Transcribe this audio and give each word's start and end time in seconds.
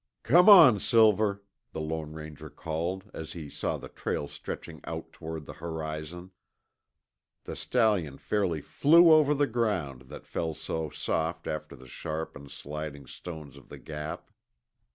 "Come 0.23 0.49
on, 0.49 0.79
Silver," 0.79 1.43
the 1.73 1.79
Lone 1.79 2.13
Ranger 2.13 2.49
called 2.49 3.11
as 3.13 3.33
he 3.33 3.51
saw 3.51 3.77
the 3.77 3.87
trail 3.87 4.27
stretching 4.27 4.81
out 4.83 5.13
toward 5.13 5.45
the 5.45 5.53
horizon. 5.61 6.31
The 7.43 7.55
stallion 7.55 8.17
fairly 8.17 8.61
flew 8.61 9.11
over 9.11 9.35
the 9.35 9.45
ground 9.45 10.05
that 10.09 10.25
felt 10.25 10.57
so 10.57 10.89
soft 10.89 11.45
after 11.45 11.75
the 11.75 11.85
sharp 11.85 12.35
and 12.35 12.49
sliding 12.49 13.05
stones 13.05 13.55
of 13.55 13.69
the 13.69 13.77
Gap. 13.77 14.31